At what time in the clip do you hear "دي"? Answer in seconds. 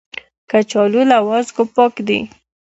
2.07-2.19